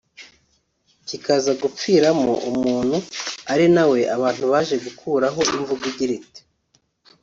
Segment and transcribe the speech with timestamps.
[1.07, 2.97] kikaza gupfiramo umuntu
[3.53, 6.41] ari nawe abantu baje gukomoraho imvugo igira iti